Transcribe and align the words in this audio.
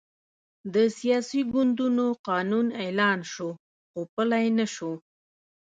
د 0.73 0.75
سیاسي 0.97 1.41
ګوندونو 1.53 2.05
قانون 2.27 2.67
اعلان 2.83 3.19
شو، 3.31 3.49
خو 3.89 3.99
پلی 4.13 4.47
نه 4.57 4.65
شو. 4.73 4.91